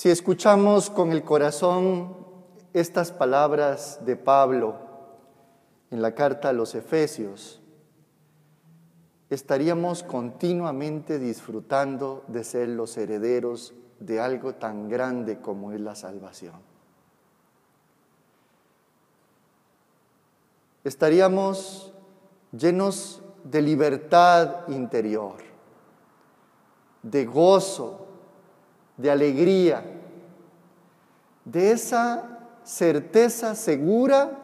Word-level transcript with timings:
Si 0.00 0.08
escuchamos 0.08 0.88
con 0.88 1.12
el 1.12 1.24
corazón 1.24 2.16
estas 2.72 3.12
palabras 3.12 4.00
de 4.06 4.16
Pablo 4.16 4.76
en 5.90 6.00
la 6.00 6.14
carta 6.14 6.48
a 6.48 6.52
los 6.54 6.74
Efesios, 6.74 7.60
estaríamos 9.28 10.02
continuamente 10.02 11.18
disfrutando 11.18 12.24
de 12.28 12.44
ser 12.44 12.70
los 12.70 12.96
herederos 12.96 13.74
de 13.98 14.20
algo 14.20 14.54
tan 14.54 14.88
grande 14.88 15.38
como 15.42 15.70
es 15.70 15.82
la 15.82 15.94
salvación. 15.94 16.56
Estaríamos 20.82 21.92
llenos 22.52 23.22
de 23.44 23.60
libertad 23.60 24.66
interior, 24.68 25.36
de 27.02 27.26
gozo, 27.26 28.06
de 29.00 29.10
alegría, 29.10 29.82
de 31.44 31.72
esa 31.72 32.38
certeza 32.64 33.54
segura 33.54 34.36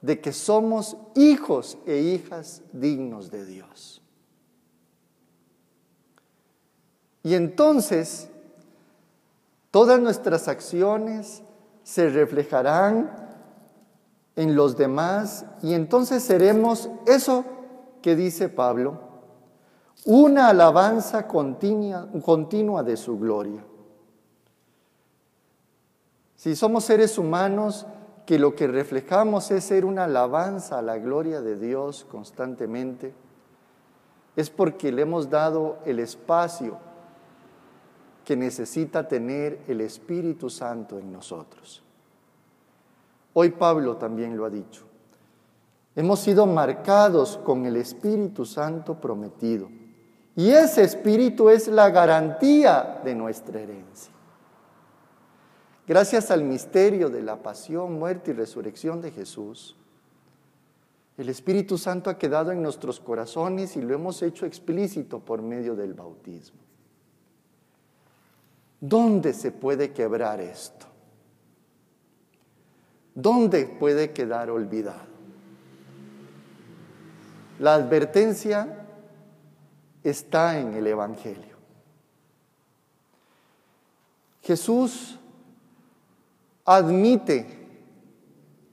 de 0.00 0.20
que 0.20 0.32
somos 0.32 0.96
hijos 1.14 1.78
e 1.86 1.98
hijas 1.98 2.62
dignos 2.72 3.30
de 3.30 3.44
Dios. 3.44 4.02
Y 7.22 7.34
entonces 7.34 8.28
todas 9.70 9.98
nuestras 9.98 10.46
acciones 10.46 11.42
se 11.82 12.10
reflejarán 12.10 13.10
en 14.36 14.54
los 14.54 14.76
demás 14.76 15.46
y 15.62 15.74
entonces 15.74 16.22
seremos 16.22 16.90
eso 17.06 17.44
que 18.02 18.14
dice 18.14 18.50
Pablo, 18.50 19.03
una 20.04 20.48
alabanza 20.48 21.26
continua, 21.26 22.08
continua 22.22 22.82
de 22.82 22.96
su 22.96 23.18
gloria. 23.18 23.64
Si 26.36 26.54
somos 26.54 26.84
seres 26.84 27.16
humanos 27.16 27.86
que 28.26 28.38
lo 28.38 28.54
que 28.54 28.66
reflejamos 28.66 29.50
es 29.50 29.64
ser 29.64 29.84
una 29.84 30.04
alabanza 30.04 30.78
a 30.78 30.82
la 30.82 30.98
gloria 30.98 31.40
de 31.40 31.58
Dios 31.58 32.06
constantemente, 32.10 33.14
es 34.36 34.50
porque 34.50 34.92
le 34.92 35.02
hemos 35.02 35.30
dado 35.30 35.78
el 35.84 36.00
espacio 36.00 36.78
que 38.24 38.36
necesita 38.36 39.06
tener 39.06 39.60
el 39.68 39.80
Espíritu 39.80 40.50
Santo 40.50 40.98
en 40.98 41.12
nosotros. 41.12 41.82
Hoy 43.34 43.50
Pablo 43.50 43.96
también 43.96 44.36
lo 44.36 44.44
ha 44.44 44.50
dicho. 44.50 44.84
Hemos 45.96 46.20
sido 46.20 46.46
marcados 46.46 47.38
con 47.44 47.66
el 47.66 47.76
Espíritu 47.76 48.44
Santo 48.44 49.00
prometido. 49.00 49.68
Y 50.36 50.50
ese 50.50 50.82
Espíritu 50.82 51.48
es 51.48 51.68
la 51.68 51.90
garantía 51.90 53.00
de 53.04 53.14
nuestra 53.14 53.60
herencia. 53.60 54.12
Gracias 55.86 56.30
al 56.30 56.42
misterio 56.42 57.10
de 57.10 57.22
la 57.22 57.42
pasión, 57.42 57.98
muerte 57.98 58.30
y 58.30 58.34
resurrección 58.34 59.00
de 59.00 59.10
Jesús, 59.10 59.76
el 61.16 61.28
Espíritu 61.28 61.78
Santo 61.78 62.10
ha 62.10 62.18
quedado 62.18 62.50
en 62.50 62.60
nuestros 62.62 62.98
corazones 62.98 63.76
y 63.76 63.82
lo 63.82 63.94
hemos 63.94 64.20
hecho 64.22 64.46
explícito 64.46 65.20
por 65.20 65.42
medio 65.42 65.76
del 65.76 65.94
bautismo. 65.94 66.58
¿Dónde 68.80 69.32
se 69.32 69.52
puede 69.52 69.92
quebrar 69.92 70.40
esto? 70.40 70.86
¿Dónde 73.14 73.66
puede 73.66 74.12
quedar 74.12 74.50
olvidado? 74.50 75.14
La 77.60 77.74
advertencia 77.74 78.83
está 80.04 80.60
en 80.60 80.74
el 80.74 80.86
Evangelio. 80.86 81.56
Jesús 84.42 85.18
admite 86.64 87.66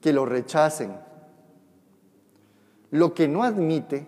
que 0.00 0.12
lo 0.12 0.26
rechacen. 0.26 0.94
Lo 2.90 3.14
que 3.14 3.28
no 3.28 3.44
admite 3.44 4.06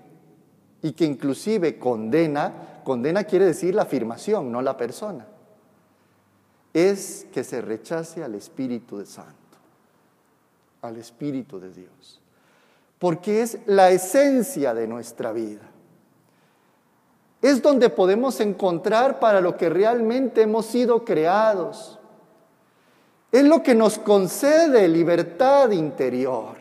y 0.83 0.93
que 0.93 1.05
inclusive 1.05 1.79
condena, 1.79 2.81
condena 2.85 3.25
quiere 3.25 3.47
decir 3.47 3.75
la 3.75 3.83
afirmación, 3.83 4.51
no 4.51 4.61
la 4.61 4.77
persona, 4.77 5.27
es 6.75 7.27
que 7.33 7.45
se 7.45 7.63
rechace 7.63 8.25
al 8.25 8.35
Espíritu 8.35 9.07
Santo, 9.07 9.57
al 10.83 10.97
Espíritu 10.97 11.61
de 11.61 11.73
Dios 11.73 12.23
porque 13.03 13.43
es 13.43 13.59
la 13.67 13.91
esencia 13.91 14.75
de 14.75 14.87
nuestra 14.87 15.33
vida. 15.33 15.72
Es 17.43 17.61
donde 17.61 17.91
podemos 17.91 18.39
encontrar 18.41 19.19
para 19.19 19.41
lo 19.41 19.57
que 19.57 19.69
realmente 19.69 20.43
hemos 20.43 20.65
sido 20.65 21.05
creados. 21.05 21.99
Es 23.33 23.45
lo 23.45 23.65
que 23.65 23.75
nos 23.75 23.99
concede 23.99 24.87
libertad 24.87 25.73
interior. 25.73 26.57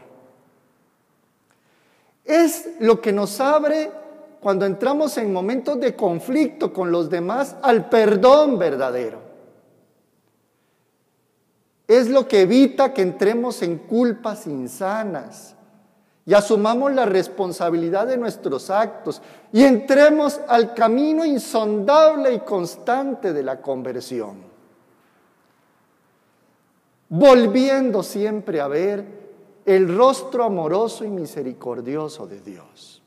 Es 2.25 2.67
lo 2.79 2.99
que 2.99 3.11
nos 3.11 3.39
abre 3.39 3.91
cuando 4.39 4.65
entramos 4.65 5.17
en 5.17 5.31
momentos 5.31 5.79
de 5.79 5.95
conflicto 5.95 6.73
con 6.73 6.91
los 6.91 7.11
demás 7.11 7.55
al 7.61 7.87
perdón 7.87 8.57
verdadero. 8.57 9.19
Es 11.87 12.09
lo 12.09 12.27
que 12.27 12.41
evita 12.41 12.91
que 12.91 13.03
entremos 13.03 13.61
en 13.61 13.77
culpas 13.77 14.47
insanas 14.47 15.55
y 16.25 16.33
asumamos 16.33 16.93
la 16.93 17.05
responsabilidad 17.05 18.07
de 18.07 18.17
nuestros 18.17 18.69
actos 18.69 19.21
y 19.51 19.63
entremos 19.63 20.39
al 20.47 20.73
camino 20.73 21.25
insondable 21.25 22.33
y 22.33 22.39
constante 22.39 23.33
de 23.33 23.43
la 23.43 23.61
conversión, 23.61 24.37
volviendo 27.09 28.03
siempre 28.03 28.61
a 28.61 28.67
ver 28.67 29.21
el 29.65 29.95
rostro 29.95 30.43
amoroso 30.43 31.03
y 31.03 31.09
misericordioso 31.09 32.27
de 32.27 32.41
Dios. 32.41 33.01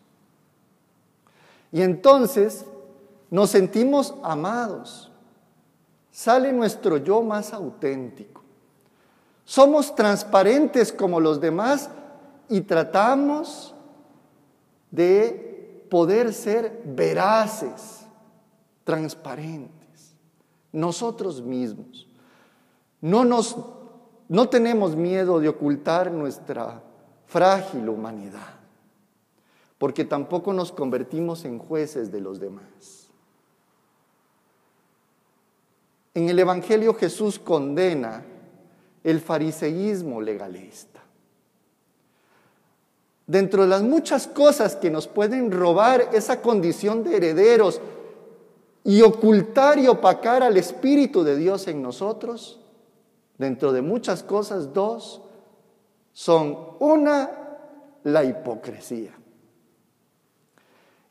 Y 1.70 1.82
entonces 1.82 2.64
nos 3.30 3.50
sentimos 3.50 4.14
amados, 4.22 5.10
sale 6.10 6.52
nuestro 6.52 6.98
yo 6.98 7.22
más 7.22 7.52
auténtico. 7.52 8.42
Somos 9.44 9.94
transparentes 9.94 10.92
como 10.92 11.20
los 11.20 11.40
demás 11.40 11.90
y 12.48 12.62
tratamos 12.62 13.74
de 14.90 15.86
poder 15.90 16.32
ser 16.32 16.82
veraces, 16.84 18.06
transparentes, 18.84 20.14
nosotros 20.72 21.42
mismos. 21.42 22.08
No, 23.00 23.24
nos, 23.24 23.56
no 24.28 24.48
tenemos 24.48 24.96
miedo 24.96 25.40
de 25.40 25.48
ocultar 25.48 26.10
nuestra 26.10 26.82
frágil 27.26 27.88
humanidad, 27.88 28.54
porque 29.78 30.04
tampoco 30.04 30.52
nos 30.52 30.72
convertimos 30.72 31.44
en 31.44 31.58
jueces 31.58 32.10
de 32.10 32.20
los 32.20 32.40
demás. 32.40 33.10
En 36.14 36.28
el 36.28 36.38
Evangelio 36.38 36.94
Jesús 36.94 37.38
condena 37.38 38.24
el 39.02 39.20
fariseísmo 39.20 40.20
legalista. 40.20 41.03
Dentro 43.26 43.62
de 43.62 43.68
las 43.68 43.82
muchas 43.82 44.26
cosas 44.26 44.76
que 44.76 44.90
nos 44.90 45.08
pueden 45.08 45.50
robar 45.50 46.10
esa 46.12 46.42
condición 46.42 47.02
de 47.04 47.16
herederos 47.16 47.80
y 48.84 49.00
ocultar 49.00 49.78
y 49.78 49.88
opacar 49.88 50.42
al 50.42 50.56
Espíritu 50.58 51.24
de 51.24 51.36
Dios 51.36 51.66
en 51.68 51.80
nosotros, 51.80 52.60
dentro 53.38 53.72
de 53.72 53.80
muchas 53.80 54.22
cosas, 54.22 54.74
dos 54.74 55.22
son 56.12 56.76
una, 56.80 57.30
la 58.04 58.24
hipocresía 58.24 59.12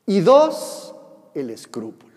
y 0.06 0.19
dos, 0.19 0.94
el 1.34 1.50
escrúpulo. 1.50 2.13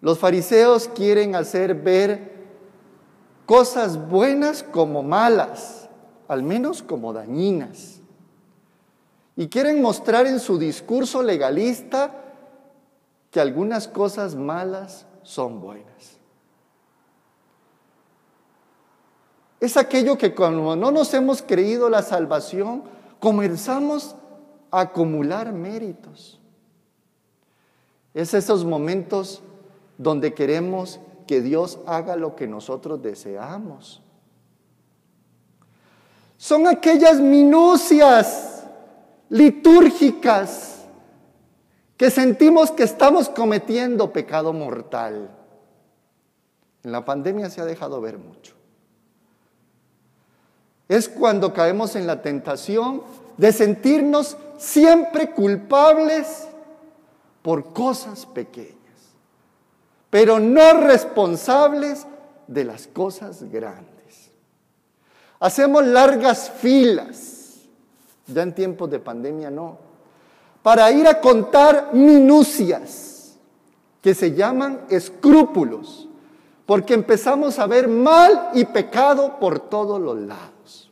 Los 0.00 0.18
fariseos 0.18 0.88
quieren 0.88 1.34
hacer 1.34 1.74
ver 1.74 2.32
cosas 3.46 4.08
buenas 4.08 4.62
como 4.62 5.02
malas 5.02 5.79
al 6.30 6.44
menos 6.44 6.84
como 6.84 7.12
dañinas. 7.12 8.00
Y 9.34 9.48
quieren 9.48 9.82
mostrar 9.82 10.28
en 10.28 10.38
su 10.38 10.58
discurso 10.60 11.24
legalista 11.24 12.22
que 13.32 13.40
algunas 13.40 13.88
cosas 13.88 14.36
malas 14.36 15.06
son 15.24 15.60
buenas. 15.60 16.20
Es 19.58 19.76
aquello 19.76 20.16
que 20.16 20.32
cuando 20.32 20.76
no 20.76 20.92
nos 20.92 21.12
hemos 21.14 21.42
creído 21.42 21.90
la 21.90 22.02
salvación, 22.02 22.84
comenzamos 23.18 24.14
a 24.70 24.82
acumular 24.82 25.52
méritos. 25.52 26.40
Es 28.14 28.34
esos 28.34 28.64
momentos 28.64 29.42
donde 29.98 30.32
queremos 30.32 31.00
que 31.26 31.40
Dios 31.40 31.80
haga 31.86 32.14
lo 32.14 32.36
que 32.36 32.46
nosotros 32.46 33.02
deseamos. 33.02 34.00
Son 36.40 36.66
aquellas 36.66 37.20
minucias 37.20 38.64
litúrgicas 39.28 40.86
que 41.98 42.10
sentimos 42.10 42.70
que 42.70 42.82
estamos 42.82 43.28
cometiendo 43.28 44.10
pecado 44.10 44.54
mortal. 44.54 45.28
En 46.82 46.92
la 46.92 47.04
pandemia 47.04 47.50
se 47.50 47.60
ha 47.60 47.66
dejado 47.66 48.00
ver 48.00 48.16
mucho. 48.16 48.54
Es 50.88 51.10
cuando 51.10 51.52
caemos 51.52 51.94
en 51.94 52.06
la 52.06 52.22
tentación 52.22 53.02
de 53.36 53.52
sentirnos 53.52 54.38
siempre 54.56 55.32
culpables 55.32 56.48
por 57.42 57.74
cosas 57.74 58.24
pequeñas, 58.24 58.78
pero 60.08 60.40
no 60.40 60.72
responsables 60.80 62.06
de 62.46 62.64
las 62.64 62.86
cosas 62.86 63.42
grandes. 63.42 63.99
Hacemos 65.40 65.86
largas 65.86 66.50
filas, 66.50 67.56
ya 68.26 68.42
en 68.42 68.54
tiempos 68.54 68.90
de 68.90 68.98
pandemia 68.98 69.50
no, 69.50 69.78
para 70.62 70.92
ir 70.92 71.08
a 71.08 71.18
contar 71.18 71.94
minucias 71.94 73.38
que 74.02 74.14
se 74.14 74.34
llaman 74.34 74.82
escrúpulos, 74.90 76.08
porque 76.66 76.92
empezamos 76.92 77.58
a 77.58 77.66
ver 77.66 77.88
mal 77.88 78.50
y 78.52 78.66
pecado 78.66 79.40
por 79.40 79.60
todos 79.60 79.98
los 79.98 80.18
lados. 80.18 80.90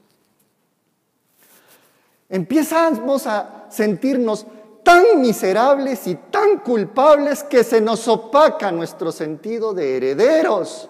Empezamos 2.30 3.26
a 3.26 3.66
sentirnos 3.68 4.46
tan 4.82 5.20
miserables 5.20 6.06
y 6.06 6.14
tan 6.14 6.60
culpables 6.60 7.42
que 7.42 7.62
se 7.64 7.82
nos 7.82 8.08
opaca 8.08 8.72
nuestro 8.72 9.12
sentido 9.12 9.74
de 9.74 9.98
herederos 9.98 10.88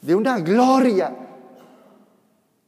de 0.00 0.14
una 0.16 0.40
gloria 0.40 1.25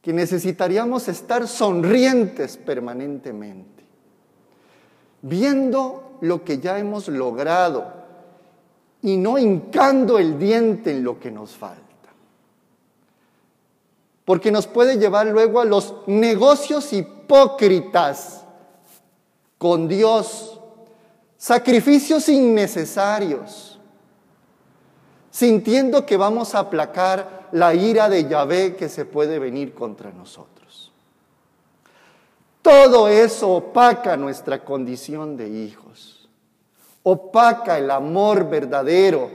que 0.09 0.13
necesitaríamos 0.13 1.07
estar 1.07 1.47
sonrientes 1.47 2.57
permanentemente, 2.57 3.83
viendo 5.21 6.17
lo 6.21 6.43
que 6.43 6.57
ya 6.57 6.79
hemos 6.79 7.07
logrado 7.09 7.93
y 9.03 9.17
no 9.17 9.37
hincando 9.37 10.17
el 10.17 10.39
diente 10.39 10.89
en 10.89 11.03
lo 11.03 11.19
que 11.19 11.29
nos 11.29 11.51
falta. 11.55 11.83
Porque 14.25 14.51
nos 14.51 14.65
puede 14.65 14.97
llevar 14.97 15.27
luego 15.27 15.59
a 15.61 15.65
los 15.65 15.93
negocios 16.07 16.91
hipócritas 16.91 18.45
con 19.59 19.87
Dios, 19.87 20.59
sacrificios 21.37 22.27
innecesarios, 22.29 23.78
sintiendo 25.31 26.05
que 26.05 26.17
vamos 26.17 26.55
a 26.55 26.59
aplacar 26.59 27.49
la 27.51 27.73
ira 27.73 28.09
de 28.09 28.27
Yahvé 28.27 28.75
que 28.75 28.89
se 28.89 29.05
puede 29.05 29.39
venir 29.39 29.73
contra 29.73 30.11
nosotros. 30.11 30.91
Todo 32.61 33.07
eso 33.07 33.49
opaca 33.49 34.17
nuestra 34.17 34.63
condición 34.63 35.37
de 35.37 35.49
hijos, 35.49 36.29
opaca 37.03 37.77
el 37.77 37.89
amor 37.89 38.49
verdadero, 38.49 39.29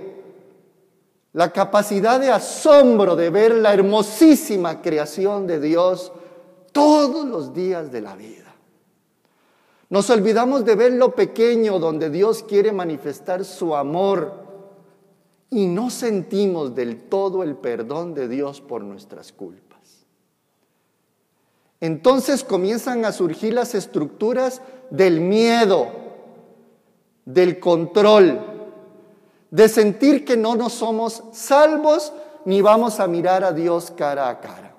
la 1.32 1.50
capacidad 1.50 2.20
de 2.20 2.30
asombro 2.30 3.16
de 3.16 3.30
ver 3.30 3.54
la 3.56 3.74
hermosísima 3.74 4.82
creación 4.82 5.46
de 5.46 5.58
Dios 5.58 6.12
todos 6.70 7.24
los 7.26 7.54
días 7.54 7.90
de 7.90 8.00
la 8.02 8.14
vida. 8.14 8.54
Nos 9.90 10.10
olvidamos 10.10 10.64
de 10.64 10.76
ver 10.76 10.92
lo 10.92 11.14
pequeño 11.14 11.78
donde 11.78 12.10
Dios 12.10 12.42
quiere 12.42 12.72
manifestar 12.72 13.44
su 13.44 13.74
amor 13.74 14.43
y 15.54 15.68
no 15.68 15.88
sentimos 15.88 16.74
del 16.74 17.00
todo 17.02 17.44
el 17.44 17.54
perdón 17.54 18.12
de 18.12 18.26
Dios 18.26 18.60
por 18.60 18.82
nuestras 18.82 19.32
culpas. 19.32 20.04
Entonces 21.80 22.42
comienzan 22.42 23.04
a 23.04 23.12
surgir 23.12 23.54
las 23.54 23.76
estructuras 23.76 24.62
del 24.90 25.20
miedo, 25.20 25.86
del 27.24 27.60
control, 27.60 28.40
de 29.52 29.68
sentir 29.68 30.24
que 30.24 30.36
no 30.36 30.56
nos 30.56 30.72
somos 30.72 31.22
salvos 31.30 32.12
ni 32.44 32.60
vamos 32.60 32.98
a 32.98 33.06
mirar 33.06 33.44
a 33.44 33.52
Dios 33.52 33.92
cara 33.96 34.28
a 34.28 34.40
cara. 34.40 34.74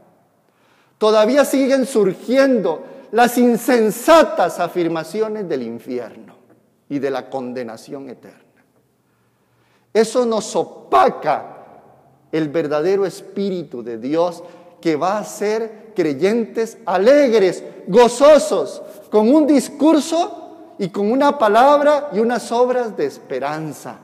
Todavía 0.98 1.45
siguen 1.45 1.86
surgiendo 1.86 2.83
las 3.13 3.38
insensatas 3.38 4.60
afirmaciones 4.60 5.48
del 5.48 5.63
infierno 5.63 6.36
y 6.89 7.00
de 7.00 7.12
la 7.12 7.30
condenación 7.30 8.10
eterna. 8.10 8.45
Eso 9.96 10.26
nos 10.26 10.54
opaca 10.58 11.56
el 12.30 12.50
verdadero 12.50 13.06
espíritu 13.06 13.82
de 13.82 13.98
Dios 13.98 14.44
que 14.82 14.98
va 14.98 15.18
a 15.18 15.24
ser 15.24 15.94
creyentes 15.96 16.78
alegres, 16.86 17.64
gozosos, 17.88 18.82
con 19.10 19.34
un 19.34 19.48
discurso 19.48 20.74
y 20.78 20.90
con 20.90 21.10
una 21.10 21.40
palabra 21.40 22.10
y 22.12 22.20
unas 22.20 22.52
obras 22.52 22.98
de 22.98 23.06
esperanza. 23.06 24.00